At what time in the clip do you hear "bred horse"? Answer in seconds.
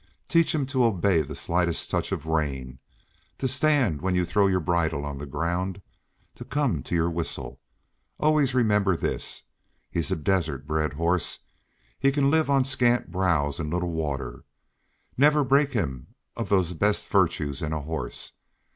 10.65-11.37